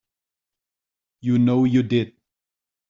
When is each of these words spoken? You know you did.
You 1.19 1.37
know 1.37 1.63
you 1.63 1.83
did. 1.83 2.15